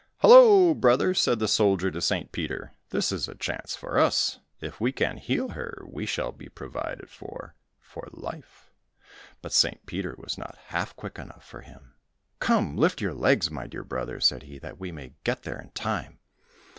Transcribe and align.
"Hollo, 0.21 0.73
brother!" 0.73 1.13
said 1.13 1.37
the 1.37 1.47
soldier 1.47 1.91
to 1.91 2.01
St. 2.01 2.31
Peter, 2.31 2.73
"this 2.89 3.11
is 3.11 3.27
a 3.27 3.35
chance 3.35 3.75
for 3.75 3.99
us; 3.99 4.39
if 4.59 4.81
we 4.81 4.91
can 4.91 5.17
heal 5.17 5.49
her 5.49 5.83
we 5.87 6.07
shall 6.07 6.31
be 6.31 6.49
provided 6.49 7.07
for, 7.07 7.53
for 7.79 8.07
life!" 8.11 8.71
But 9.43 9.53
St. 9.53 9.85
Peter 9.85 10.15
was 10.17 10.39
not 10.39 10.57
half 10.69 10.95
quick 10.95 11.19
enough 11.19 11.45
for 11.45 11.61
him, 11.61 11.93
"Come, 12.39 12.75
lift 12.75 12.99
your 12.99 13.13
legs, 13.13 13.51
my 13.51 13.67
dear 13.67 13.83
brother," 13.83 14.19
said 14.19 14.41
he, 14.41 14.57
"that 14.57 14.79
we 14.79 14.91
may 14.91 15.13
get 15.23 15.43
there 15.43 15.61
in 15.61 15.69
time." 15.69 16.17